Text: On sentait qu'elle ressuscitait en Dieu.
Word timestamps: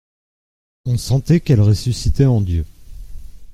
On 0.85 0.97
sentait 0.97 1.41
qu'elle 1.41 1.61
ressuscitait 1.61 2.25
en 2.25 2.41
Dieu. 2.41 2.65